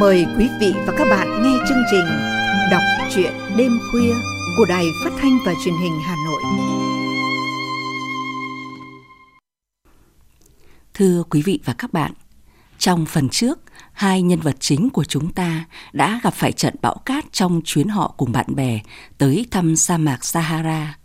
[0.00, 2.06] Mời quý vị và các bạn nghe chương trình
[2.70, 2.82] Đọc
[3.14, 4.14] truyện đêm khuya
[4.56, 6.42] của Đài Phát thanh và Truyền hình Hà Nội.
[10.94, 12.12] Thưa quý vị và các bạn,
[12.78, 13.58] trong phần trước,
[13.92, 17.88] hai nhân vật chính của chúng ta đã gặp phải trận bão cát trong chuyến
[17.88, 18.80] họ cùng bạn bè
[19.18, 20.98] tới thăm sa mạc Sahara.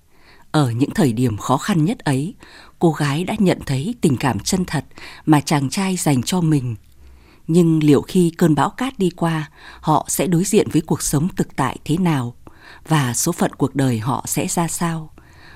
[0.52, 2.36] Ở những thời điểm khó khăn nhất ấy,
[2.80, 4.86] cô gái đã nhận thấy tình cảm chân thật
[5.26, 6.76] mà chàng trai dành cho mình.
[7.54, 9.50] Nhưng liệu khi cơn bão cát đi qua,
[9.82, 12.36] họ sẽ đối diện với cuộc sống thực tại thế nào?
[12.88, 15.14] Và số phận cuộc đời họ sẽ ra sao?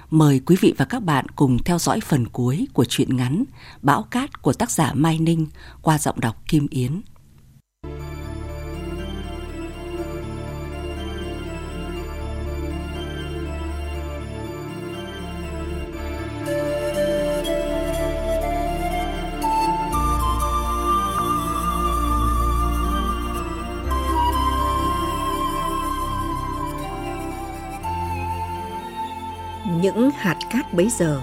[0.10, 3.44] Mời quý vị và các bạn cùng theo dõi phần cuối của truyện ngắn
[3.82, 5.48] Bão Cát của tác giả Mai Ninh
[5.82, 7.02] qua giọng đọc Kim Yến.
[29.86, 31.22] Những hạt cát bấy giờ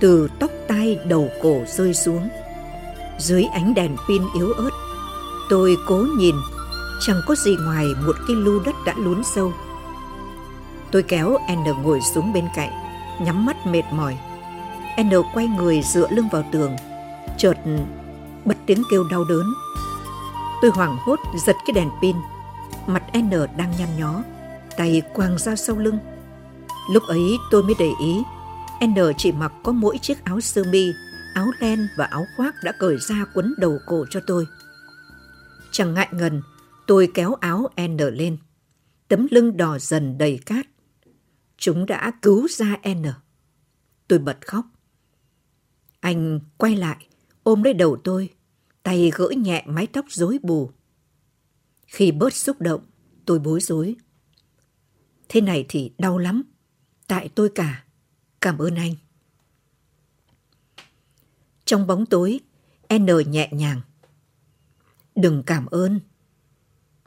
[0.00, 2.28] từ tóc tai đầu cổ rơi xuống.
[3.18, 4.70] Dưới ánh đèn pin yếu ớt,
[5.50, 6.34] tôi cố nhìn,
[7.06, 9.52] chẳng có gì ngoài một cái lu đất đã lún sâu.
[10.90, 12.70] Tôi kéo N ngồi xuống bên cạnh,
[13.20, 14.18] nhắm mắt mệt mỏi.
[15.02, 16.76] N quay người dựa lưng vào tường,
[17.38, 17.56] chợt
[18.44, 19.46] bật tiếng kêu đau đớn.
[20.62, 22.16] Tôi hoảng hốt giật cái đèn pin,
[22.86, 24.22] mặt N đang nhăn nhó,
[24.76, 25.98] tay quàng ra sau lưng.
[26.90, 28.22] Lúc ấy tôi mới để ý,
[28.86, 30.92] N chỉ mặc có mỗi chiếc áo sơ mi,
[31.34, 34.46] áo len và áo khoác đã cởi ra quấn đầu cổ cho tôi.
[35.70, 36.42] Chẳng ngại ngần,
[36.86, 38.36] tôi kéo áo N lên.
[39.08, 40.66] Tấm lưng đỏ dần đầy cát.
[41.56, 43.02] Chúng đã cứu ra N.
[44.08, 44.66] Tôi bật khóc.
[46.00, 47.06] Anh quay lại,
[47.42, 48.30] ôm lấy đầu tôi,
[48.82, 50.70] tay gỡ nhẹ mái tóc rối bù.
[51.86, 52.80] Khi bớt xúc động,
[53.24, 53.96] tôi bối rối.
[55.28, 56.42] Thế này thì đau lắm.
[57.06, 57.84] Tại tôi cả.
[58.40, 58.94] Cảm ơn anh.
[61.64, 62.40] Trong bóng tối,
[62.98, 63.80] N nhẹ nhàng.
[65.14, 66.00] Đừng cảm ơn.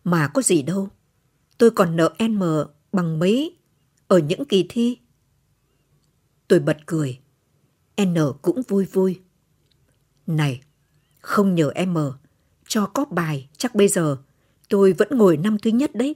[0.03, 0.89] Mà có gì đâu.
[1.57, 2.43] Tôi còn nợ M
[2.91, 3.57] bằng mấy
[4.07, 4.97] ở những kỳ thi.
[6.47, 7.19] Tôi bật cười.
[8.01, 9.21] N cũng vui vui.
[10.27, 10.61] Này,
[11.21, 11.97] không nhờ M
[12.67, 14.17] cho có bài chắc bây giờ
[14.69, 16.15] tôi vẫn ngồi năm thứ nhất đấy.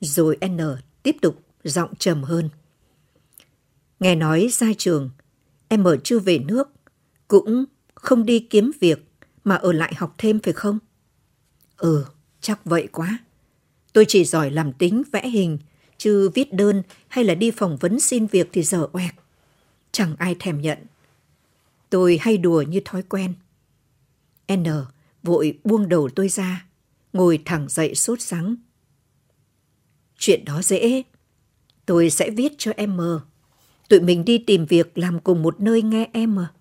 [0.00, 0.58] Rồi N
[1.02, 2.48] tiếp tục giọng trầm hơn.
[4.00, 5.10] Nghe nói ra trường,
[5.68, 6.70] em ở chưa về nước,
[7.28, 7.64] cũng
[7.94, 9.04] không đi kiếm việc
[9.44, 10.78] mà ở lại học thêm phải không?
[11.76, 12.04] Ừ,
[12.40, 13.18] chắc vậy quá.
[13.92, 15.58] Tôi chỉ giỏi làm tính, vẽ hình,
[15.98, 19.14] chứ viết đơn hay là đi phỏng vấn xin việc thì dở oẹc.
[19.92, 20.78] Chẳng ai thèm nhận.
[21.90, 23.34] Tôi hay đùa như thói quen.
[24.52, 24.64] N
[25.22, 26.66] vội buông đầu tôi ra,
[27.12, 28.56] ngồi thẳng dậy sốt sắng.
[30.18, 31.02] Chuyện đó dễ.
[31.88, 33.20] Tôi sẽ viết cho em mờ.
[33.88, 36.52] Tụi mình đi tìm việc làm cùng một nơi nghe em mà.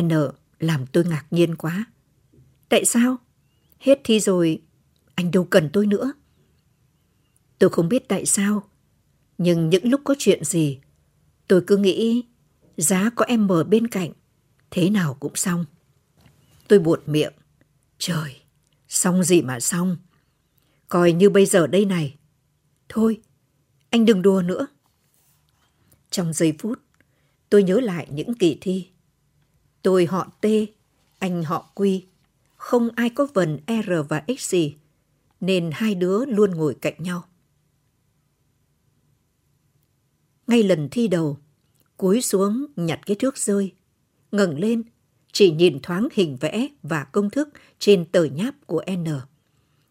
[0.00, 0.10] N
[0.58, 1.84] làm tôi ngạc nhiên quá.
[2.68, 3.16] Tại sao?
[3.78, 4.62] Hết thi rồi,
[5.14, 6.12] anh đâu cần tôi nữa.
[7.58, 8.62] Tôi không biết tại sao,
[9.38, 10.78] nhưng những lúc có chuyện gì,
[11.48, 12.24] tôi cứ nghĩ
[12.76, 14.12] giá có em mờ bên cạnh,
[14.70, 15.64] thế nào cũng xong.
[16.68, 17.32] Tôi buột miệng.
[17.98, 18.36] Trời,
[18.88, 19.96] xong gì mà xong.
[20.88, 22.16] Coi như bây giờ đây này.
[22.88, 23.20] Thôi,
[23.94, 24.66] anh đừng đùa nữa.
[26.10, 26.78] Trong giây phút,
[27.50, 28.88] tôi nhớ lại những kỳ thi.
[29.82, 30.46] Tôi họ T,
[31.18, 32.06] anh họ Quy.
[32.56, 34.76] Không ai có vần R và X gì,
[35.40, 37.24] nên hai đứa luôn ngồi cạnh nhau.
[40.46, 41.38] Ngay lần thi đầu,
[41.96, 43.72] cúi xuống nhặt cái thước rơi,
[44.32, 44.82] ngẩng lên,
[45.32, 49.04] chỉ nhìn thoáng hình vẽ và công thức trên tờ nháp của N.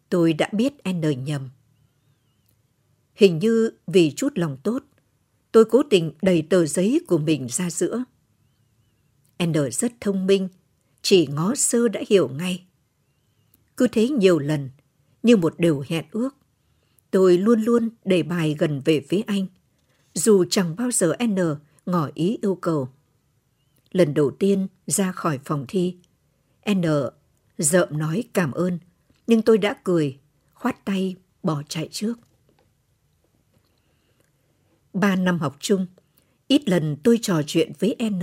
[0.08, 1.50] Tôi đã biết N nhầm.
[3.14, 4.84] Hình như vì chút lòng tốt,
[5.52, 8.04] tôi cố tình đẩy tờ giấy của mình ra giữa.
[9.44, 10.48] N rất thông minh,
[11.02, 12.64] chỉ ngó sơ đã hiểu ngay.
[13.76, 14.70] Cứ thế nhiều lần,
[15.22, 16.36] như một điều hẹn ước,
[17.10, 19.46] tôi luôn luôn để bài gần về phía anh,
[20.14, 21.36] dù chẳng bao giờ N
[21.86, 22.88] ngỏ ý yêu cầu.
[23.92, 25.96] Lần đầu tiên ra khỏi phòng thi,
[26.70, 26.82] N
[27.58, 28.78] dợm nói cảm ơn,
[29.26, 30.18] nhưng tôi đã cười,
[30.54, 32.14] khoát tay bỏ chạy trước.
[34.94, 35.86] Ba năm học chung,
[36.48, 38.20] ít lần tôi trò chuyện với N.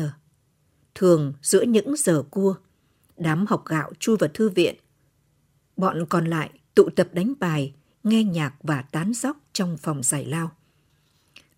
[0.96, 2.56] Thường giữa những giờ cua,
[3.18, 4.76] đám học gạo chui vào thư viện.
[5.78, 7.74] Bọn còn lại tụ tập đánh bài,
[8.04, 10.52] nghe nhạc và tán dóc trong phòng giải lao.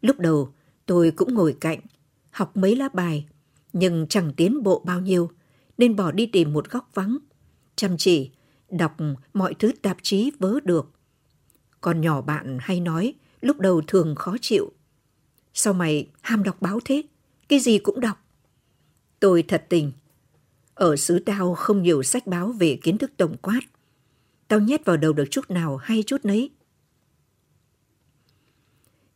[0.01, 0.53] Lúc đầu,
[0.85, 1.79] tôi cũng ngồi cạnh,
[2.31, 3.25] học mấy lá bài,
[3.73, 5.31] nhưng chẳng tiến bộ bao nhiêu,
[5.77, 7.17] nên bỏ đi tìm một góc vắng,
[7.75, 8.31] chăm chỉ
[8.69, 8.97] đọc
[9.33, 10.91] mọi thứ tạp chí vớ được.
[11.81, 14.71] Còn nhỏ bạn hay nói lúc đầu thường khó chịu.
[15.53, 17.01] Sao mày ham đọc báo thế?
[17.47, 18.25] Cái gì cũng đọc.
[19.19, 19.91] Tôi thật tình.
[20.73, 23.61] Ở xứ tao không nhiều sách báo về kiến thức tổng quát.
[24.47, 26.49] Tao nhét vào đầu được chút nào hay chút nấy.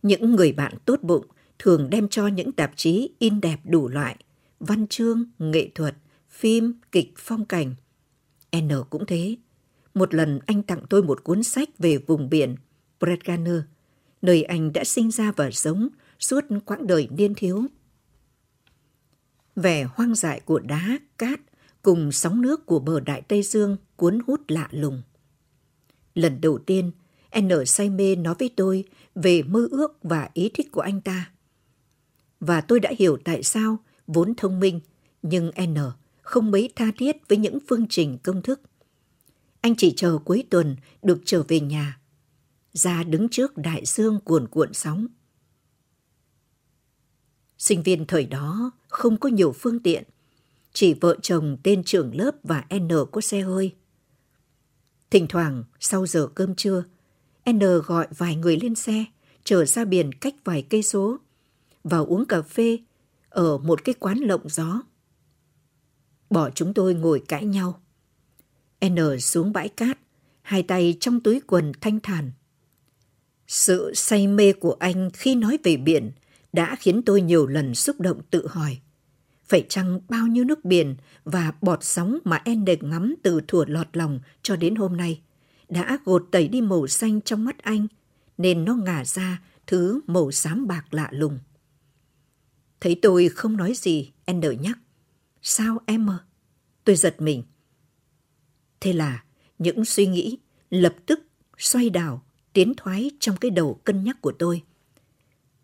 [0.01, 1.25] Những người bạn tốt bụng
[1.59, 4.17] thường đem cho những tạp chí in đẹp đủ loại,
[4.59, 5.95] văn chương, nghệ thuật,
[6.29, 7.75] phim, kịch, phong cảnh.
[8.55, 9.35] N cũng thế.
[9.93, 12.55] Một lần anh tặng tôi một cuốn sách về vùng biển
[12.99, 13.61] Bredganer,
[14.21, 17.65] nơi anh đã sinh ra và sống suốt quãng đời niên thiếu.
[19.55, 21.39] Vẻ hoang dại của đá, cát
[21.81, 25.01] cùng sóng nước của bờ Đại Tây Dương cuốn hút lạ lùng.
[26.15, 26.91] Lần đầu tiên,
[27.39, 28.83] N say mê nói với tôi
[29.15, 31.31] về mơ ước và ý thích của anh ta.
[32.39, 33.77] Và tôi đã hiểu tại sao
[34.07, 34.79] vốn thông minh
[35.21, 35.75] nhưng N
[36.21, 38.61] không mấy tha thiết với những phương trình công thức.
[39.61, 41.99] Anh chỉ chờ cuối tuần được trở về nhà,
[42.73, 45.07] ra đứng trước đại dương cuồn cuộn sóng.
[47.57, 50.03] Sinh viên thời đó không có nhiều phương tiện,
[50.73, 53.75] chỉ vợ chồng tên trưởng lớp và N có xe hơi.
[55.09, 56.83] Thỉnh thoảng sau giờ cơm trưa,
[57.49, 59.05] N gọi vài người lên xe,
[59.43, 61.17] trở ra biển cách vài cây số,
[61.83, 62.77] vào uống cà phê
[63.29, 64.81] ở một cái quán lộng gió.
[66.29, 67.81] Bỏ chúng tôi ngồi cãi nhau.
[68.85, 69.99] N xuống bãi cát,
[70.41, 72.31] hai tay trong túi quần thanh thản.
[73.47, 76.11] Sự say mê của anh khi nói về biển
[76.57, 78.77] đã khiến tôi nhiều lần xúc động tự hỏi.
[79.45, 83.65] Phải chăng bao nhiêu nước biển và bọt sóng mà En được ngắm từ thuở
[83.67, 85.21] lọt lòng cho đến hôm nay
[85.69, 87.87] đã gột tẩy đi màu xanh trong mắt anh,
[88.37, 91.39] nên nó ngả ra thứ màu xám bạc lạ lùng.
[92.79, 94.79] Thấy tôi không nói gì, En nhắc.
[95.41, 96.17] Sao em ơ?
[96.83, 97.43] Tôi giật mình.
[98.79, 99.23] Thế là
[99.59, 100.37] những suy nghĩ
[100.69, 101.19] lập tức
[101.57, 102.23] xoay đảo,
[102.53, 104.61] tiến thoái trong cái đầu cân nhắc của tôi.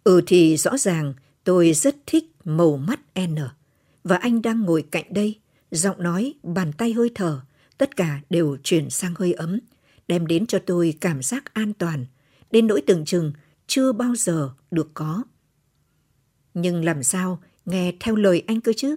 [0.04, 1.14] Ừ thì rõ ràng
[1.44, 3.36] tôi rất thích màu mắt N.
[4.04, 5.40] Và anh đang ngồi cạnh đây,
[5.72, 7.42] giọng nói, bàn tay hơi thở,
[7.78, 9.60] tất cả đều chuyển sang hơi ấm,
[10.08, 12.06] đem đến cho tôi cảm giác an toàn,
[12.52, 13.34] đến nỗi tưởng chừng
[13.68, 15.24] chưa bao giờ được có.
[16.54, 18.96] Nhưng làm sao nghe theo lời anh cơ chứ?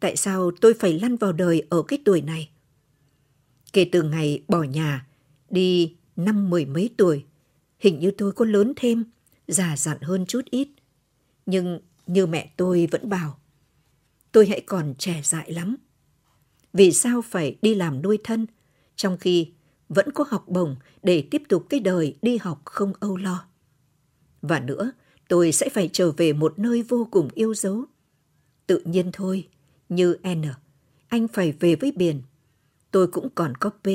[0.00, 2.50] Tại sao tôi phải lăn vào đời ở cái tuổi này?
[3.72, 5.06] Kể từ ngày bỏ nhà,
[5.50, 7.24] đi năm mười mấy tuổi,
[7.78, 9.04] hình như tôi có lớn thêm,
[9.48, 10.68] già dặn hơn chút ít.
[11.46, 13.38] Nhưng như mẹ tôi vẫn bảo,
[14.32, 15.76] tôi hãy còn trẻ dại lắm.
[16.72, 18.46] Vì sao phải đi làm nuôi thân,
[18.96, 19.52] trong khi
[19.88, 23.46] vẫn có học bổng để tiếp tục cái đời đi học không âu lo.
[24.42, 24.92] Và nữa,
[25.28, 27.84] tôi sẽ phải trở về một nơi vô cùng yêu dấu.
[28.66, 29.48] Tự nhiên thôi,
[29.88, 30.42] như N,
[31.08, 32.22] anh phải về với biển.
[32.90, 33.86] Tôi cũng còn có P,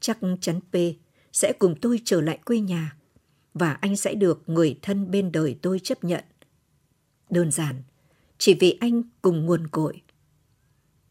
[0.00, 0.74] chắc chắn P
[1.32, 2.96] sẽ cùng tôi trở lại quê nhà
[3.54, 6.24] và anh sẽ được người thân bên đời tôi chấp nhận.
[7.30, 7.82] Đơn giản,
[8.38, 10.02] chỉ vì anh cùng nguồn cội.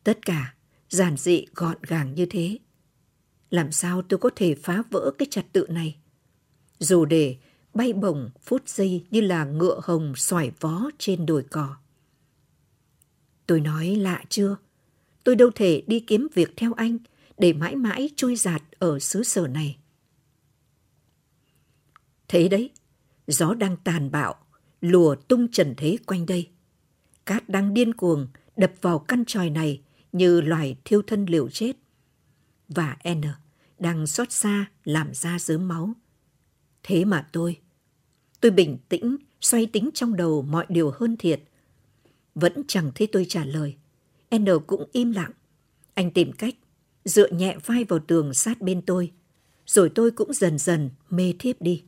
[0.03, 0.53] Tất cả
[0.89, 2.57] giản dị gọn gàng như thế.
[3.49, 5.97] Làm sao tôi có thể phá vỡ cái trật tự này?
[6.79, 7.38] Dù để
[7.73, 11.75] bay bổng phút giây như là ngựa hồng xoài vó trên đồi cỏ.
[13.47, 14.57] Tôi nói lạ chưa?
[15.23, 16.97] Tôi đâu thể đi kiếm việc theo anh
[17.38, 19.77] để mãi mãi trôi giạt ở xứ sở này.
[22.31, 22.69] Thế đấy,
[23.27, 24.35] gió đang tàn bạo,
[24.81, 26.50] lùa tung trần thế quanh đây.
[27.25, 31.73] Cát đang điên cuồng đập vào căn tròi này như loài thiêu thân liều chết.
[32.69, 33.21] Và N
[33.79, 35.93] đang xót xa làm ra dớm máu.
[36.83, 37.59] Thế mà tôi,
[38.41, 41.43] tôi bình tĩnh, xoay tính trong đầu mọi điều hơn thiệt.
[42.35, 43.75] Vẫn chẳng thấy tôi trả lời.
[44.35, 45.31] N cũng im lặng.
[45.93, 46.55] Anh tìm cách,
[47.05, 49.11] dựa nhẹ vai vào tường sát bên tôi.
[49.65, 51.83] Rồi tôi cũng dần dần mê thiếp đi.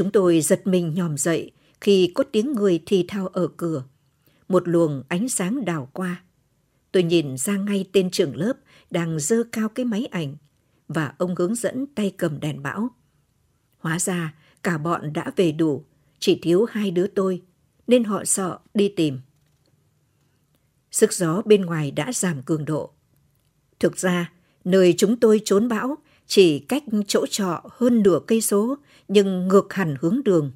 [0.00, 3.84] Chúng tôi giật mình nhòm dậy khi có tiếng người thì thao ở cửa.
[4.48, 6.24] Một luồng ánh sáng đảo qua.
[6.92, 8.52] Tôi nhìn ra ngay tên trưởng lớp
[8.90, 10.36] đang dơ cao cái máy ảnh
[10.88, 12.88] và ông hướng dẫn tay cầm đèn bão.
[13.78, 15.84] Hóa ra cả bọn đã về đủ,
[16.18, 17.42] chỉ thiếu hai đứa tôi,
[17.86, 19.20] nên họ sợ đi tìm.
[20.90, 22.90] Sức gió bên ngoài đã giảm cường độ.
[23.80, 24.32] Thực ra,
[24.64, 28.76] nơi chúng tôi trốn bão chỉ cách chỗ trọ hơn nửa cây số
[29.10, 30.52] nhưng ngược hẳn hướng đường.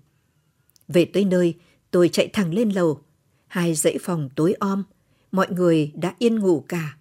[0.89, 1.55] Về tới nơi,
[1.91, 3.01] tôi chạy thẳng lên lầu.
[3.47, 4.85] Hai dãy phòng tối om,
[5.33, 6.97] mọi người đã yên ngủ cả.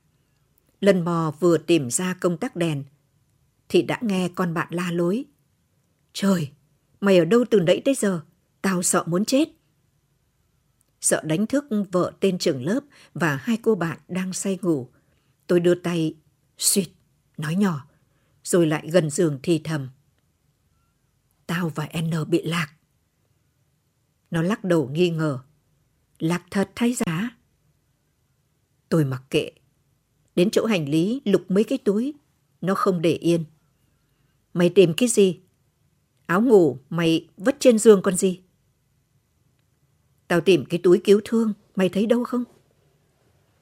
[0.80, 2.84] Lần mò vừa tìm ra công tắc đèn,
[3.70, 5.26] thì đã nghe con bạn la lối.
[6.14, 6.50] Trời,
[7.02, 8.22] mày ở đâu từ nãy tới giờ?
[8.62, 9.50] Tao sợ muốn chết.
[11.02, 12.80] Sợ đánh thức vợ tên trưởng lớp
[13.14, 14.90] và hai cô bạn đang say ngủ.
[15.48, 16.16] Tôi đưa tay,
[16.58, 16.88] suýt,
[17.38, 17.86] nói nhỏ,
[18.44, 19.90] rồi lại gần giường thì thầm.
[21.48, 22.74] Tao và N bị lạc.
[24.32, 25.40] Nó lắc đầu nghi ngờ.
[26.20, 27.38] Lạc thật thay giá.
[28.90, 29.52] Tôi mặc kệ.
[30.36, 32.14] Đến chỗ hành lý, lục mấy cái túi.
[32.62, 33.46] Nó không để yên.
[34.54, 35.40] Mày tìm cái gì?
[36.26, 38.42] Áo ngủ, mày vất trên giường con gì?
[40.28, 41.54] Tao tìm cái túi cứu thương.
[41.76, 42.44] Mày thấy đâu không?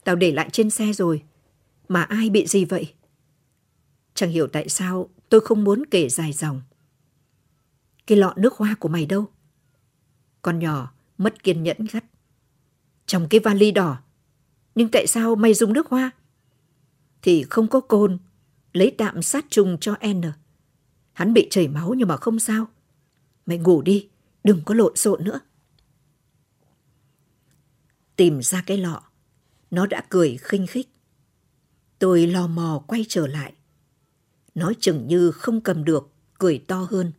[0.04, 1.24] Tao để lại trên xe rồi.
[1.88, 2.94] Mà ai bị gì vậy?
[4.14, 6.62] Chẳng hiểu tại sao tôi không muốn kể dài dòng.
[8.08, 9.26] Cái lọ nước hoa của mày đâu?
[10.42, 12.06] Con nhỏ mất kiên nhẫn gắt.
[13.06, 13.98] Trong cái vali đỏ.
[14.76, 16.12] Nhưng tại sao mày dùng nước hoa?
[17.22, 18.18] Thì không có cồn.
[18.74, 20.22] Lấy tạm sát trùng cho N.
[21.14, 22.68] Hắn bị chảy máu nhưng mà không sao.
[23.46, 24.10] Mày ngủ đi,
[24.44, 25.40] đừng có lộn xộn nữa.
[28.16, 29.02] Tìm ra cái lọ.
[29.72, 30.90] Nó đã cười khinh khích.
[32.00, 33.54] Tôi lò mò quay trở lại.
[34.56, 37.12] Nó chừng như không cầm được, cười to hơn.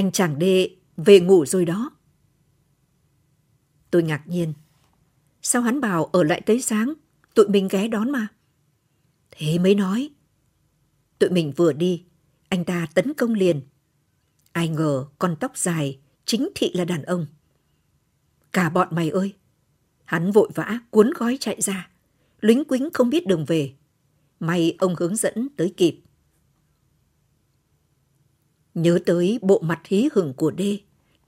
[0.00, 1.90] Anh chàng đê về ngủ rồi đó.
[3.90, 4.52] Tôi ngạc nhiên.
[5.42, 6.92] Sao hắn bảo ở lại tới sáng,
[7.34, 8.26] tụi mình ghé đón mà.
[9.30, 10.10] Thế mới nói.
[11.18, 12.04] Tụi mình vừa đi,
[12.48, 13.60] anh ta tấn công liền.
[14.52, 17.26] Ai ngờ con tóc dài chính thị là đàn ông.
[18.52, 19.32] Cả bọn mày ơi!
[20.04, 21.90] Hắn vội vã cuốn gói chạy ra,
[22.40, 23.72] lính quính không biết đường về.
[24.40, 26.00] May ông hướng dẫn tới kịp.
[28.80, 30.78] Nhớ tới bộ mặt hí hửng của đê,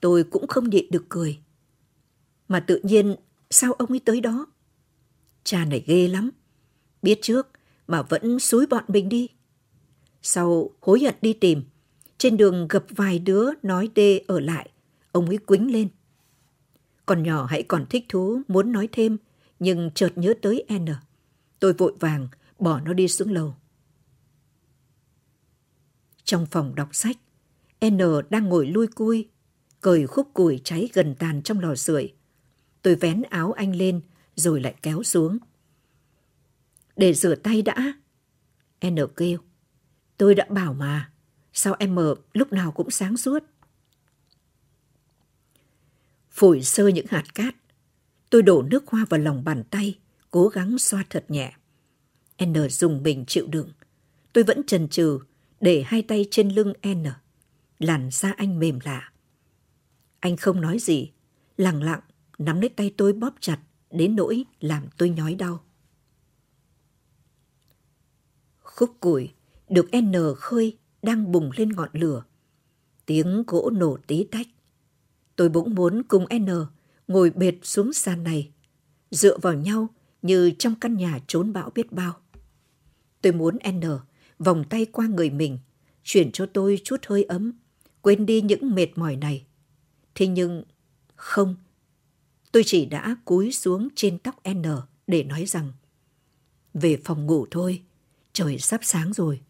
[0.00, 1.38] tôi cũng không nhịn được cười.
[2.49, 3.16] Mà tự nhiên,
[3.50, 4.47] sao ông ấy tới đó?
[5.44, 6.30] Cha này ghê lắm.
[7.02, 7.49] Biết trước
[7.87, 9.28] mà vẫn xúi bọn mình đi.
[10.23, 11.62] Sau hối hận đi tìm,
[12.18, 14.71] trên đường gặp vài đứa nói đê ở lại,
[15.12, 15.88] ông ấy quính lên.
[17.06, 19.16] còn nhỏ hãy còn thích thú muốn nói thêm,
[19.59, 20.87] nhưng chợt nhớ tới N.
[21.61, 22.28] Tôi vội vàng
[22.59, 23.54] bỏ nó đi xuống lầu.
[26.25, 27.16] Trong phòng đọc sách,
[27.84, 27.98] N
[28.30, 29.28] đang ngồi lui cui,
[29.80, 32.14] cởi khúc củi cháy gần tàn trong lò sưởi.
[32.82, 34.00] Tôi vén áo anh lên
[34.34, 35.38] rồi lại kéo xuống.
[36.96, 37.94] Để rửa tay đã.
[38.86, 39.38] N kêu.
[40.16, 41.12] Tôi đã bảo mà.
[41.52, 43.42] Sao em mờ lúc nào cũng sáng suốt?
[46.30, 47.54] Phủi sơ những hạt cát.
[48.30, 49.98] Tôi đổ nước hoa vào lòng bàn tay,
[50.30, 51.52] cố gắng xoa thật nhẹ.
[52.44, 53.72] N dùng mình chịu đựng.
[54.32, 55.18] Tôi vẫn chần chừ
[55.60, 57.04] để hai tay trên lưng N.
[57.82, 59.12] Làn da anh mềm lạ.
[60.20, 61.10] Anh không nói gì,
[61.56, 62.00] lặng lặng
[62.38, 63.58] nắm lấy tay tôi bóp chặt
[63.90, 65.64] đến nỗi làm tôi nhói đau.
[68.58, 69.32] Khúc củi
[69.68, 72.24] được N khơi đang bùng lên ngọn lửa.
[73.06, 74.46] Tiếng gỗ nổ tí tách.
[75.36, 76.46] Tôi bỗng muốn cùng N
[77.08, 78.50] ngồi bệt xuống sàn này,
[79.10, 79.88] dựa vào nhau
[80.22, 82.20] như trong căn nhà trốn bão biết bao.
[83.22, 83.80] Tôi muốn N
[84.38, 85.58] vòng tay qua người mình,
[86.02, 87.52] chuyển cho tôi chút hơi ấm,
[88.02, 89.47] quên đi những mệt mỏi này.
[90.14, 90.64] Thế nhưng,
[91.14, 91.56] không,
[92.52, 94.62] tôi chỉ đã cúi xuống trên tóc N
[95.06, 95.73] để nói rằng
[96.75, 97.82] về phòng ngủ thôi,
[98.32, 99.40] trời sắp sáng rồi.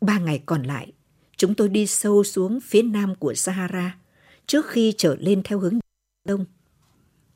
[0.00, 0.92] Ba ngày còn lại,
[1.36, 3.98] chúng tôi đi sâu xuống phía nam của Sahara
[4.46, 5.78] trước khi trở lên theo hướng
[6.24, 6.44] đông.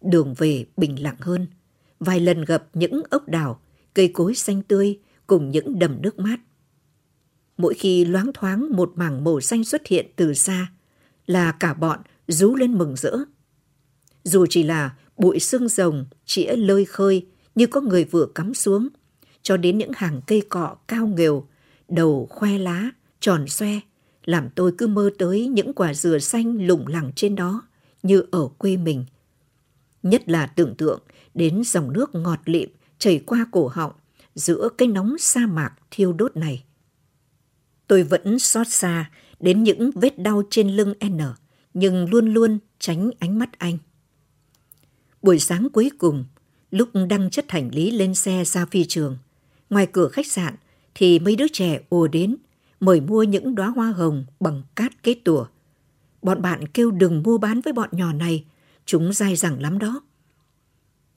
[0.00, 1.46] Đường về bình lặng hơn,
[2.00, 3.60] vài lần gặp những ốc đảo,
[3.94, 6.40] cây cối xanh tươi cùng những đầm nước mát.
[7.58, 10.72] Mỗi khi loáng thoáng một mảng màu xanh xuất hiện từ xa,
[11.26, 11.98] là cả bọn
[12.28, 13.16] rú lên mừng rỡ.
[14.24, 18.88] Dù chỉ là bụi xương rồng chĩa lơi khơi như có người vừa cắm xuống,
[19.42, 21.48] cho đến những hàng cây cọ cao nghều,
[21.88, 23.80] đầu khoe lá, tròn xoe,
[24.24, 27.62] làm tôi cứ mơ tới những quả dừa xanh lủng lẳng trên đó
[28.02, 29.04] như ở quê mình.
[30.02, 31.00] Nhất là tưởng tượng
[31.34, 33.92] đến dòng nước ngọt lịm chảy qua cổ họng
[34.34, 36.64] giữa cái nóng sa mạc thiêu đốt này.
[37.88, 41.18] Tôi vẫn xót xa đến những vết đau trên lưng N,
[41.74, 43.78] nhưng luôn luôn tránh ánh mắt anh.
[45.22, 46.24] Buổi sáng cuối cùng,
[46.70, 49.18] lúc đăng chất hành lý lên xe ra phi trường,
[49.70, 50.54] ngoài cửa khách sạn
[50.94, 52.36] thì mấy đứa trẻ ùa đến,
[52.80, 55.46] mời mua những đóa hoa hồng bằng cát kết tủa.
[56.22, 58.44] Bọn bạn kêu đừng mua bán với bọn nhỏ này,
[58.86, 60.02] chúng dai dẳng lắm đó.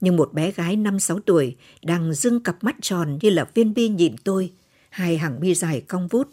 [0.01, 3.89] Nhưng một bé gái 5-6 tuổi đang dưng cặp mắt tròn như là viên bi
[3.89, 4.53] nhìn tôi,
[4.89, 6.29] hai hàng mi dài cong vút,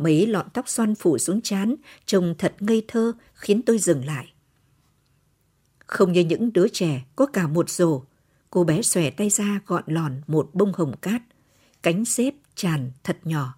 [0.00, 1.74] mấy lọn tóc xoăn phủ xuống chán,
[2.06, 4.32] trông thật ngây thơ khiến tôi dừng lại.
[5.86, 8.02] Không như những đứa trẻ có cả một rổ,
[8.50, 11.22] cô bé xòe tay ra gọn lòn một bông hồng cát,
[11.82, 13.54] cánh xếp tràn thật nhỏ.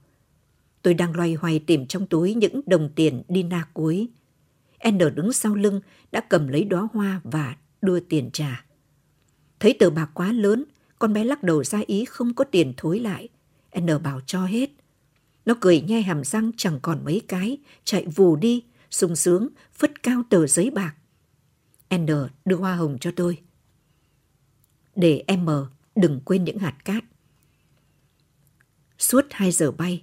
[0.83, 4.09] Tôi đang loay hoay tìm trong túi những đồng tiền đi na cuối.
[4.91, 5.81] N đứng sau lưng
[6.13, 8.65] đã cầm lấy đóa hoa và đưa tiền trả.
[9.61, 10.65] Thấy tờ bạc quá lớn,
[10.99, 13.29] con bé lắc đầu ra ý không có tiền thối lại.
[13.81, 14.71] N bảo cho hết.
[15.47, 20.03] Nó cười nhai hàm răng chẳng còn mấy cái, chạy vù đi, sung sướng, phất
[20.03, 20.95] cao tờ giấy bạc.
[21.95, 22.07] N
[22.45, 23.43] đưa hoa hồng cho tôi.
[24.97, 27.05] Để em mờ, đừng quên những hạt cát.
[28.99, 30.03] Suốt hai giờ bay,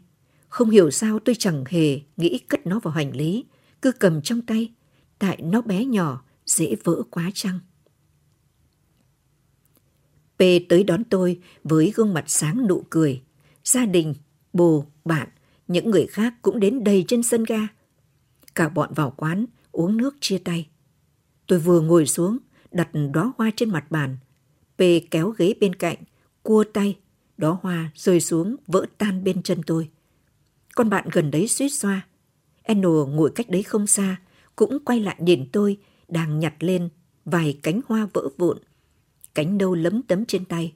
[0.50, 3.46] không hiểu sao tôi chẳng hề nghĩ cất nó vào hành lý,
[3.81, 4.72] cứ cầm trong tay,
[5.19, 7.60] tại nó bé nhỏ, dễ vỡ quá chăng.
[10.38, 13.22] P tới đón tôi với gương mặt sáng nụ cười.
[13.63, 14.13] Gia đình,
[14.53, 15.27] bồ, bạn,
[15.68, 17.68] những người khác cũng đến đầy trên sân ga.
[18.56, 20.68] Cả bọn vào quán, uống nước chia tay.
[21.48, 22.38] Tôi vừa ngồi xuống,
[22.72, 24.18] đặt đóa hoa trên mặt bàn.
[24.77, 25.98] P kéo ghế bên cạnh,
[26.44, 26.98] cua tay,
[27.38, 29.89] đóa hoa rơi xuống vỡ tan bên chân tôi.
[30.75, 32.08] Con bạn gần đấy suýt xoa.
[32.74, 34.22] N ngồi cách đấy không xa,
[34.56, 35.77] cũng quay lại nhìn tôi
[36.08, 36.89] đang nhặt lên
[37.25, 38.58] vài cánh hoa vỡ vụn
[39.39, 40.74] cánh nâu lấm tấm trên tay.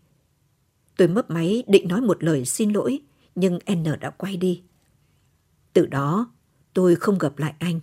[0.97, 2.99] Tôi mấp máy định nói một lời xin lỗi,
[3.35, 4.63] nhưng N đã quay đi.
[5.73, 6.31] Từ đó,
[6.73, 7.79] tôi không gặp lại anh.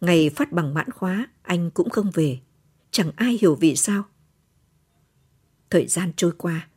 [0.00, 2.40] Ngày phát bằng mãn khóa, anh cũng không về.
[2.90, 4.02] Chẳng ai hiểu vì sao.
[5.70, 6.68] Thời gian trôi qua,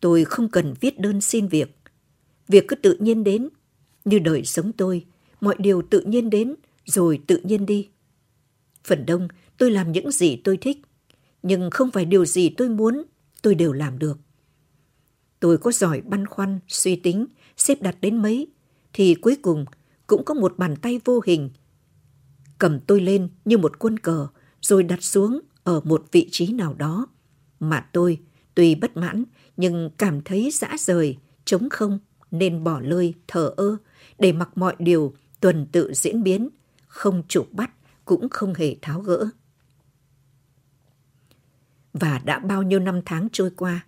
[0.00, 1.78] tôi không cần viết đơn xin việc.
[2.48, 3.48] Việc cứ tự nhiên đến,
[4.04, 5.06] như đời sống tôi,
[5.40, 6.54] mọi điều tự nhiên đến
[6.84, 7.88] rồi tự nhiên đi.
[8.84, 9.28] Phần đông
[9.58, 10.78] tôi làm những gì tôi thích,
[11.42, 13.02] nhưng không phải điều gì tôi muốn,
[13.42, 14.18] tôi đều làm được.
[15.46, 17.26] Tôi có giỏi băn khoăn, suy tính,
[17.56, 18.46] xếp đặt đến mấy,
[18.92, 19.64] thì cuối cùng
[20.06, 21.50] cũng có một bàn tay vô hình
[22.58, 24.26] cầm tôi lên như một quân cờ
[24.60, 27.06] rồi đặt xuống ở một vị trí nào đó.
[27.60, 28.20] Mà tôi,
[28.54, 29.24] tuy bất mãn,
[29.56, 31.98] nhưng cảm thấy dã rời, trống không,
[32.30, 33.76] nên bỏ lơi, thở ơ,
[34.18, 36.48] để mặc mọi điều tuần tự diễn biến,
[36.86, 37.70] không chụp bắt,
[38.04, 39.28] cũng không hề tháo gỡ.
[41.92, 43.86] Và đã bao nhiêu năm tháng trôi qua,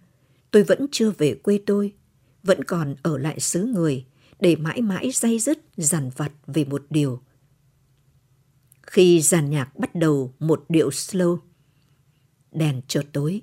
[0.51, 1.95] tôi vẫn chưa về quê tôi,
[2.43, 4.07] vẫn còn ở lại xứ người
[4.41, 7.23] để mãi mãi day dứt dằn vặt về một điều.
[8.83, 11.39] Khi giàn nhạc bắt đầu một điệu slow,
[12.53, 13.43] đèn chợt tối.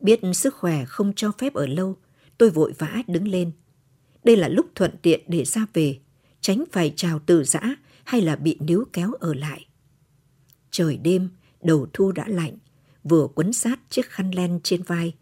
[0.00, 1.96] Biết sức khỏe không cho phép ở lâu,
[2.38, 3.50] tôi vội vã đứng lên.
[4.24, 5.98] Đây là lúc thuận tiện để ra về,
[6.40, 7.60] tránh phải chào từ giã
[8.04, 9.66] hay là bị níu kéo ở lại.
[10.70, 11.28] Trời đêm,
[11.62, 12.58] đầu thu đã lạnh,
[13.04, 15.14] vừa quấn sát chiếc khăn len trên vai,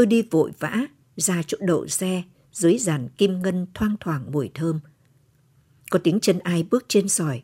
[0.00, 0.86] tôi đi vội vã
[1.16, 4.80] ra chỗ đậu xe dưới dàn kim ngân thoang thoảng mùi thơm.
[5.90, 7.42] Có tiếng chân ai bước trên sỏi.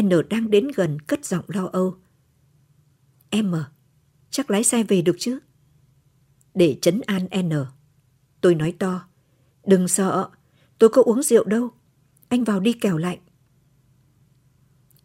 [0.00, 1.96] N đang đến gần cất giọng lo âu.
[3.30, 3.70] Em à,
[4.30, 5.38] chắc lái xe về được chứ?
[6.54, 7.50] Để chấn an N,
[8.40, 9.08] tôi nói to.
[9.66, 10.28] Đừng sợ,
[10.78, 11.70] tôi có uống rượu đâu.
[12.28, 13.18] Anh vào đi kẻo lạnh.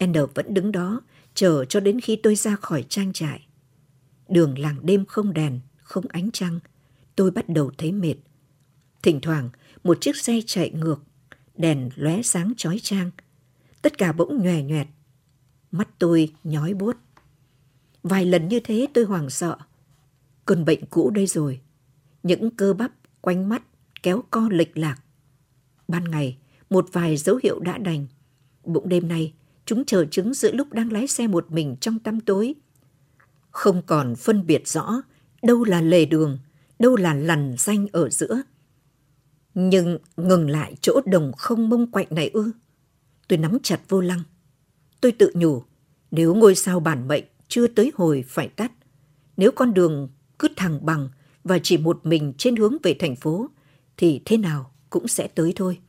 [0.05, 1.01] N vẫn đứng đó,
[1.33, 3.47] chờ cho đến khi tôi ra khỏi trang trại.
[4.27, 6.59] Đường làng đêm không đèn, không ánh trăng.
[7.19, 8.15] Tôi bắt đầu thấy mệt.
[9.03, 9.49] Thỉnh thoảng,
[9.83, 11.03] một chiếc xe chạy ngược,
[11.57, 13.11] đèn lóe sáng chói chang.
[13.81, 14.85] Tất cả bỗng nhòe nhòe.
[15.71, 16.97] Mắt tôi nhói buốt.
[18.03, 19.57] Vài lần như thế tôi hoảng sợ.
[20.45, 21.59] Cơn bệnh cũ đây rồi.
[22.23, 23.63] Những cơ bắp quanh mắt
[24.03, 24.97] kéo co lệch lạc.
[25.87, 26.37] Ban ngày,
[26.69, 28.07] một vài dấu hiệu đã đành.
[28.63, 29.33] Bụng đêm nay,
[29.65, 32.55] chúng chờ chứng giữa lúc đang lái xe một mình trong tăm tối
[33.51, 35.01] không còn phân biệt rõ
[35.43, 36.39] đâu là lề đường,
[36.79, 38.41] đâu là lằn danh ở giữa.
[39.53, 42.51] Nhưng ngừng lại chỗ đồng không mông quạnh này ư.
[43.27, 44.23] Tôi nắm chặt vô lăng.
[45.01, 45.63] Tôi tự nhủ,
[46.11, 48.71] nếu ngôi sao bản mệnh chưa tới hồi phải tắt,
[49.37, 51.09] nếu con đường cứ thẳng bằng
[51.43, 53.49] và chỉ một mình trên hướng về thành phố,
[53.97, 55.79] thì thế nào cũng sẽ tới thôi.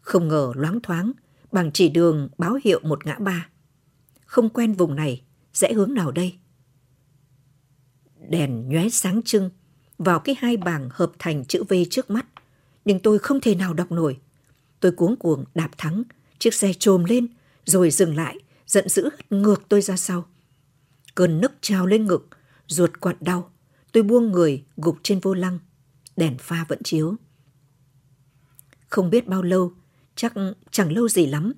[0.00, 1.12] Không ngờ loáng thoáng,
[1.52, 3.48] bằng chỉ đường báo hiệu một ngã ba.
[4.24, 6.34] Không quen vùng này, rẽ hướng nào đây?
[8.28, 9.50] Đèn nhóe sáng trưng
[9.98, 12.26] vào cái hai bảng hợp thành chữ V trước mắt,
[12.84, 14.18] nhưng tôi không thể nào đọc nổi.
[14.80, 16.02] Tôi cuống cuồng đạp thắng,
[16.38, 17.26] chiếc xe trồm lên
[17.64, 20.26] rồi dừng lại, giận dữ hất ngược tôi ra sau.
[21.14, 22.28] Cơn nức trào lên ngực,
[22.66, 23.50] ruột quặn đau.
[23.92, 25.58] Tôi buông người gục trên vô lăng,
[26.16, 27.16] đèn pha vẫn chiếu.
[28.88, 29.72] Không biết bao lâu,
[30.16, 30.32] chắc
[30.70, 31.52] chẳng lâu gì lắm.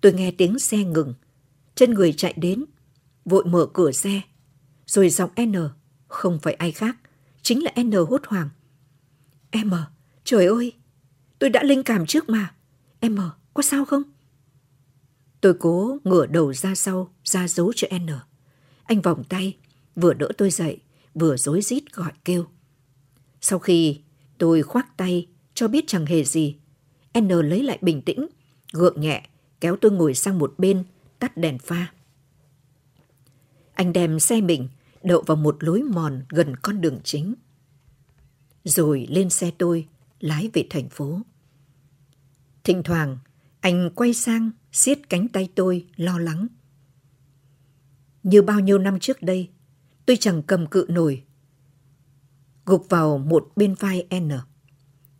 [0.00, 1.14] Tôi nghe tiếng xe ngừng,
[1.74, 2.64] chân người chạy đến,
[3.24, 4.20] vội mở cửa xe.
[4.86, 5.52] Rồi giọng N,
[6.12, 6.96] không phải ai khác,
[7.42, 8.48] chính là N hốt hoảng.
[9.50, 9.90] Em à,
[10.24, 10.72] trời ơi,
[11.38, 12.54] tôi đã linh cảm trước mà.
[13.00, 14.02] Em à, có sao không?
[15.40, 18.06] Tôi cố ngửa đầu ra sau, ra dấu cho N.
[18.84, 19.56] Anh vòng tay,
[19.96, 20.80] vừa đỡ tôi dậy,
[21.14, 22.46] vừa rối rít gọi kêu.
[23.40, 24.00] Sau khi
[24.38, 26.56] tôi khoác tay, cho biết chẳng hề gì,
[27.20, 28.26] N lấy lại bình tĩnh,
[28.72, 29.28] gượng nhẹ,
[29.60, 30.84] kéo tôi ngồi sang một bên,
[31.18, 31.92] tắt đèn pha.
[33.74, 34.68] Anh đem xe mình
[35.04, 37.34] đậu vào một lối mòn gần con đường chính.
[38.64, 39.88] Rồi lên xe tôi,
[40.20, 41.20] lái về thành phố.
[42.64, 43.18] Thỉnh thoảng,
[43.60, 46.46] anh quay sang siết cánh tay tôi lo lắng.
[48.22, 49.50] Như bao nhiêu năm trước đây,
[50.06, 51.24] tôi chẳng cầm cự nổi.
[52.66, 54.30] Gục vào một bên vai N.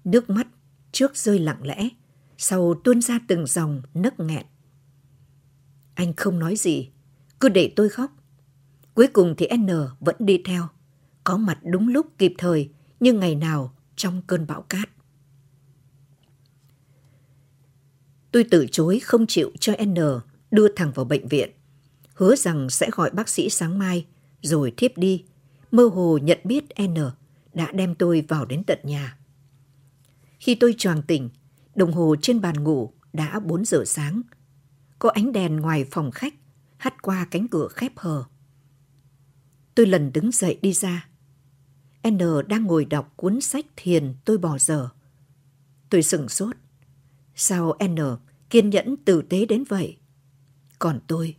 [0.04, 0.46] Nước mắt
[0.92, 1.88] trước rơi lặng lẽ,
[2.38, 4.46] sau tuôn ra từng dòng nấc nghẹn.
[5.94, 6.90] Anh không nói gì,
[7.40, 8.21] cứ để tôi khóc.
[8.94, 9.68] Cuối cùng thì N
[10.00, 10.68] vẫn đi theo,
[11.24, 14.88] có mặt đúng lúc kịp thời như ngày nào trong cơn bão cát.
[18.32, 19.94] Tôi từ chối không chịu cho N
[20.50, 21.50] đưa thằng vào bệnh viện.
[22.14, 24.06] Hứa rằng sẽ gọi bác sĩ sáng mai,
[24.42, 25.24] rồi thiếp đi.
[25.70, 26.94] Mơ hồ nhận biết N
[27.54, 29.18] đã đem tôi vào đến tận nhà.
[30.38, 31.30] Khi tôi choàng tỉnh,
[31.74, 34.22] đồng hồ trên bàn ngủ đã 4 giờ sáng.
[34.98, 36.34] Có ánh đèn ngoài phòng khách
[36.76, 38.24] hắt qua cánh cửa khép hờ.
[39.74, 41.08] Tôi lần đứng dậy đi ra.
[42.08, 44.88] N đang ngồi đọc cuốn sách thiền tôi bỏ giờ.
[45.90, 46.56] Tôi sừng sốt.
[47.34, 47.96] Sao N
[48.50, 49.96] kiên nhẫn tử tế đến vậy?
[50.78, 51.36] Còn tôi,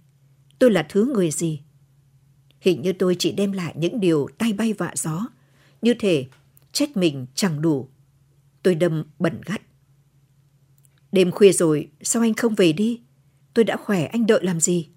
[0.59, 1.61] tôi là thứ người gì?
[2.59, 5.27] Hình như tôi chỉ đem lại những điều tay bay vạ gió,
[5.81, 6.27] như thể
[6.71, 7.89] trách mình chẳng đủ.
[8.63, 9.61] Tôi đâm bẩn gắt.
[11.11, 13.01] Đêm khuya rồi, sao anh không về đi?
[13.53, 14.89] Tôi đã khỏe, anh đợi làm gì?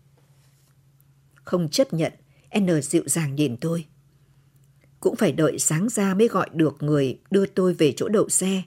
[1.35, 2.12] Không chấp nhận,
[2.59, 3.87] N dịu dàng nhìn tôi.
[5.01, 8.62] Cũng phải đợi sáng ra mới gọi được người đưa tôi về chỗ đậu xe.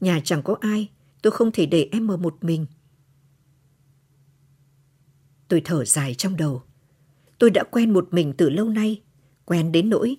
[0.00, 0.88] Nhà chẳng có ai,
[1.22, 2.66] tôi không thể để em ở một mình.
[5.48, 6.62] Tôi thở dài trong đầu.
[7.38, 9.02] Tôi đã quen một mình từ lâu nay,
[9.44, 10.16] quen đến nỗi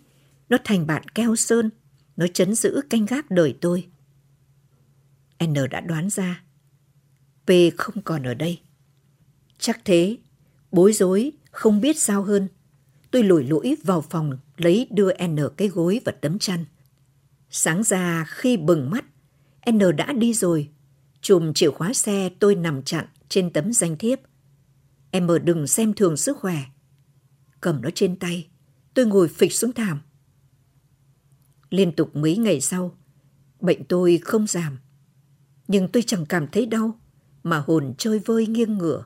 [0.49, 1.69] nó thành bạn keo sơn,
[2.17, 3.87] nó chấn giữ canh gác đời tôi.
[5.45, 6.43] N đã đoán ra.
[7.45, 8.59] P không còn ở đây.
[9.57, 10.17] Chắc thế,
[10.71, 12.47] bối rối, không biết sao hơn.
[13.13, 16.65] Tôi lủi lũi vào phòng lấy đưa N cái gối và tấm chăn.
[17.49, 19.05] Sáng ra khi bừng mắt,
[19.71, 20.69] N đã đi rồi.
[21.21, 24.19] Chùm chìa khóa xe tôi nằm chặn trên tấm danh thiếp.
[25.11, 26.57] Em mở đừng xem thường sức khỏe.
[27.61, 28.47] Cầm nó trên tay,
[28.93, 29.99] tôi ngồi phịch xuống thảm.
[31.69, 32.97] Liên tục mấy ngày sau,
[33.59, 34.77] bệnh tôi không giảm.
[35.67, 36.99] Nhưng tôi chẳng cảm thấy đau,
[37.43, 39.03] mà hồn chơi vơi nghiêng ngửa.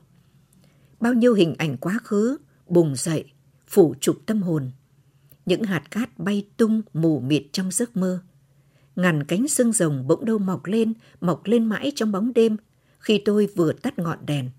[0.99, 3.25] Bao nhiêu hình ảnh quá khứ bùng dậy,
[3.67, 4.71] phủ trục tâm hồn.
[5.45, 8.21] Những hạt cát bay tung mù mịt trong giấc mơ.
[8.95, 12.57] Ngàn cánh xương rồng bỗng đâu mọc lên, mọc lên mãi trong bóng đêm
[12.99, 14.49] khi tôi vừa tắt ngọn đèn.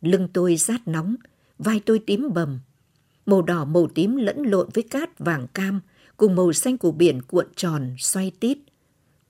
[0.00, 1.16] Lưng tôi rát nóng,
[1.58, 2.60] vai tôi tím bầm.
[3.26, 5.80] Màu đỏ màu tím lẫn lộn với cát vàng cam
[6.16, 8.58] cùng màu xanh của biển cuộn tròn xoay tít.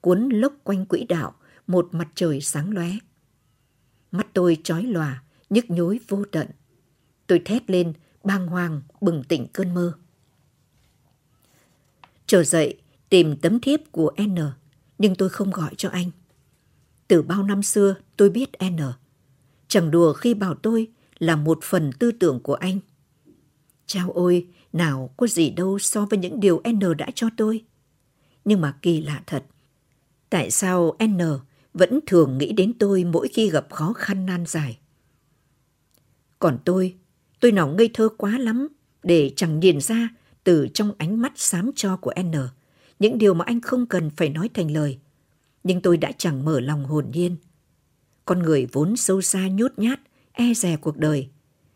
[0.00, 1.34] Cuốn lốc quanh quỹ đạo,
[1.66, 2.90] một mặt trời sáng lóe.
[4.10, 6.46] Mắt tôi chói lòa, nhức nhối vô tận.
[7.26, 7.92] Tôi thét lên,
[8.26, 9.92] bàng hoàng, bừng tỉnh cơn mơ.
[12.26, 14.36] Trở dậy, tìm tấm thiếp của N,
[14.98, 16.10] nhưng tôi không gọi cho anh.
[17.08, 18.76] Từ bao năm xưa, tôi biết N.
[19.68, 22.78] Chẳng đùa khi bảo tôi là một phần tư tưởng của anh.
[23.86, 27.64] Chao ôi, nào có gì đâu so với những điều N đã cho tôi.
[28.44, 29.44] Nhưng mà kỳ lạ thật.
[30.30, 31.18] Tại sao N
[31.74, 34.78] vẫn thường nghĩ đến tôi mỗi khi gặp khó khăn nan giải?
[36.38, 36.94] Còn tôi,
[37.40, 38.68] tôi nào ngây thơ quá lắm
[39.02, 40.08] để chẳng nhìn ra
[40.44, 42.32] từ trong ánh mắt xám cho của N
[42.98, 44.98] những điều mà anh không cần phải nói thành lời.
[45.64, 47.36] Nhưng tôi đã chẳng mở lòng hồn nhiên.
[48.24, 50.00] Con người vốn sâu xa nhút nhát,
[50.32, 51.28] e dè cuộc đời.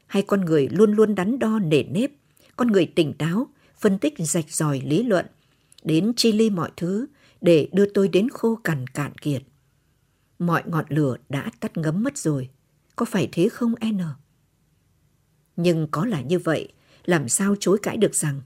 [0.06, 2.10] Hay con người luôn luôn đắn đo nể nếp,
[2.56, 5.26] con người tỉnh táo, phân tích rạch ròi lý luận,
[5.82, 7.06] đến chi ly mọi thứ
[7.40, 9.42] để đưa tôi đến khô cằn cạn kiệt.
[10.38, 12.48] Mọi ngọn lửa đã tắt ngấm mất rồi.
[12.96, 14.00] Có phải thế không N?
[15.62, 16.72] Nhưng có là như vậy,
[17.04, 18.40] làm sao chối cãi được rằng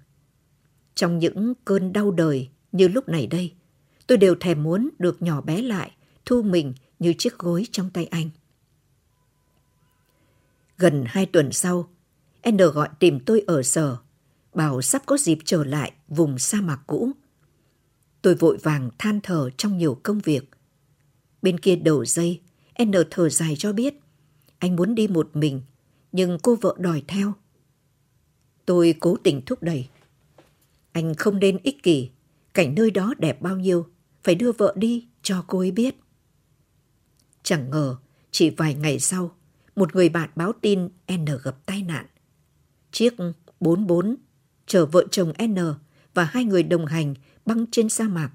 [0.94, 3.52] trong những cơn đau đời như lúc này đây,
[4.06, 5.90] tôi đều thèm muốn được nhỏ bé lại,
[6.26, 8.30] thu mình như chiếc gối trong tay anh.
[10.78, 11.88] Gần hai tuần sau,
[12.50, 13.96] N gọi tìm tôi ở sở,
[14.54, 17.10] bảo sắp có dịp trở lại vùng sa mạc cũ.
[18.22, 20.50] Tôi vội vàng than thở trong nhiều công việc.
[21.42, 22.40] Bên kia đầu dây,
[22.84, 23.94] N thở dài cho biết,
[24.58, 25.62] anh muốn đi một mình,
[26.14, 27.32] nhưng cô vợ đòi theo.
[28.66, 29.88] Tôi cố tình thúc đẩy.
[30.92, 32.10] Anh không nên ích kỷ,
[32.52, 33.86] cảnh nơi đó đẹp bao nhiêu,
[34.22, 35.94] phải đưa vợ đi cho cô ấy biết.
[37.42, 37.96] Chẳng ngờ,
[38.30, 39.36] chỉ vài ngày sau,
[39.76, 42.06] một người bạn báo tin N gặp tai nạn.
[42.92, 43.14] Chiếc
[43.60, 44.16] 44
[44.66, 45.56] chở vợ chồng N
[46.14, 47.14] và hai người đồng hành
[47.46, 48.30] băng trên sa mạc.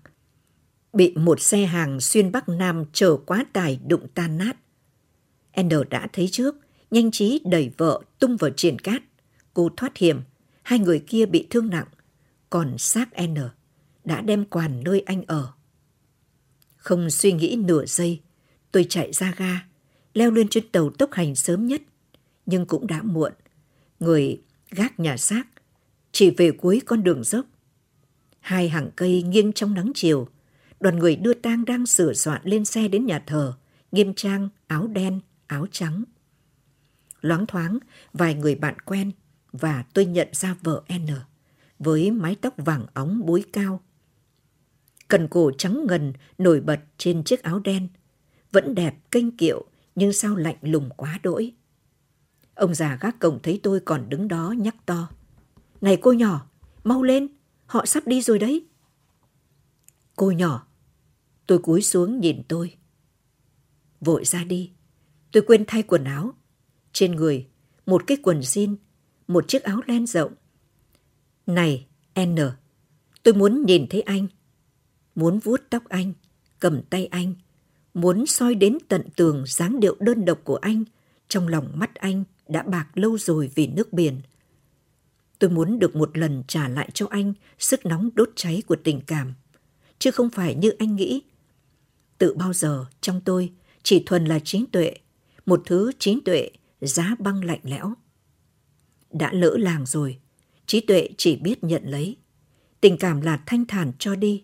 [0.93, 4.57] Bị một xe hàng xuyên Bắc Nam chở quá tải đụng tan nát.
[5.61, 6.55] N đã thấy trước,
[6.91, 9.03] nhanh trí đẩy vợ tung vào triển cát.
[9.53, 10.21] Cô thoát hiểm,
[10.69, 11.87] Hai người kia bị thương nặng,
[12.49, 13.35] còn xác N
[14.05, 15.51] đã đem quàn nơi anh ở.
[16.77, 18.21] Không suy nghĩ nửa giây,
[18.71, 19.59] tôi chạy ra ga,
[20.13, 21.81] leo lên trên tàu tốc hành sớm nhất,
[22.45, 23.31] nhưng cũng đã muộn.
[23.99, 25.43] Người gác nhà xác
[26.11, 27.45] chỉ về cuối con đường dốc.
[28.39, 30.27] Hai hàng cây nghiêng trong nắng chiều,
[30.79, 33.53] đoàn người đưa tang đang sửa soạn lên xe đến nhà thờ,
[33.91, 36.03] nghiêm trang, áo đen, áo trắng.
[37.21, 37.79] Loáng thoáng,
[38.13, 39.11] vài người bạn quen
[39.51, 41.07] và tôi nhận ra vợ N
[41.79, 43.81] với mái tóc vàng óng búi cao.
[45.07, 47.87] Cần cổ trắng ngần nổi bật trên chiếc áo đen,
[48.51, 51.53] vẫn đẹp kênh kiệu nhưng sao lạnh lùng quá đỗi.
[52.55, 55.09] Ông già gác cổng thấy tôi còn đứng đó nhắc to.
[55.81, 56.49] Này cô nhỏ,
[56.83, 57.27] mau lên,
[57.65, 58.65] họ sắp đi rồi đấy.
[60.15, 60.67] Cô nhỏ,
[61.47, 62.75] tôi cúi xuống nhìn tôi.
[64.01, 64.71] Vội ra đi,
[65.31, 66.33] tôi quên thay quần áo.
[66.93, 67.47] Trên người,
[67.85, 68.75] một cái quần jean,
[69.27, 70.33] một chiếc áo len rộng.
[71.47, 71.85] Này,
[72.19, 72.35] N,
[73.23, 74.27] tôi muốn nhìn thấy anh.
[75.15, 76.13] Muốn vuốt tóc anh,
[76.59, 77.33] cầm tay anh.
[77.93, 80.83] Muốn soi đến tận tường dáng điệu đơn độc của anh.
[81.27, 84.21] Trong lòng mắt anh đã bạc lâu rồi vì nước biển.
[85.39, 89.01] Tôi muốn được một lần trả lại cho anh sức nóng đốt cháy của tình
[89.07, 89.33] cảm,
[89.99, 91.21] chứ không phải như anh nghĩ.
[92.17, 93.51] Tự bao giờ trong tôi
[93.83, 94.93] chỉ thuần là trí tuệ,
[95.45, 96.49] một thứ trí tuệ
[96.81, 97.93] giá băng lạnh lẽo.
[99.11, 100.19] Đã lỡ làng rồi,
[100.65, 102.17] trí tuệ chỉ biết nhận lấy.
[102.81, 104.43] Tình cảm là thanh thản cho đi.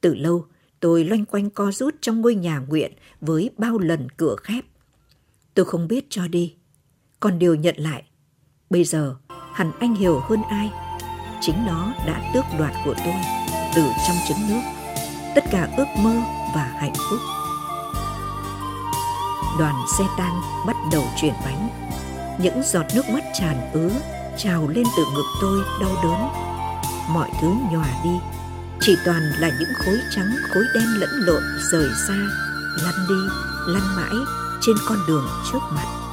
[0.00, 0.46] Từ lâu,
[0.80, 4.64] tôi loanh quanh co rút trong ngôi nhà nguyện với bao lần cửa khép.
[5.54, 6.54] Tôi không biết cho đi,
[7.20, 8.04] còn điều nhận lại.
[8.70, 9.16] Bây giờ,
[9.54, 10.70] hẳn anh hiểu hơn ai.
[11.40, 13.14] Chính nó đã tước đoạt của tôi
[13.76, 14.60] từ trong trứng nước.
[15.34, 16.14] Tất cả ước mơ
[16.54, 17.33] và hạnh phúc.
[19.58, 21.68] Đoàn xe tang bắt đầu chuyển bánh.
[22.38, 23.90] Những giọt nước mắt tràn ứ
[24.36, 26.28] trào lên từ ngực tôi đau đớn.
[27.08, 28.10] Mọi thứ nhòa đi,
[28.80, 32.16] chỉ toàn là những khối trắng khối đen lẫn lộn rời xa,
[32.84, 33.14] lăn đi,
[33.66, 34.14] lăn mãi
[34.60, 36.03] trên con đường trước mặt.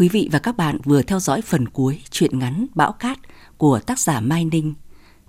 [0.00, 3.18] Quý vị và các bạn vừa theo dõi phần cuối truyện ngắn Bão Cát
[3.56, 4.74] của tác giả Mai Ninh.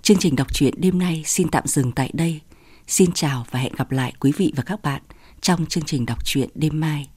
[0.02, 2.40] Chương trình đọc truyện đêm nay xin tạm dừng tại đây.
[2.86, 5.02] Xin chào và hẹn gặp lại quý vị và các bạn
[5.40, 7.08] trong chương trình đọc truyện đêm mai.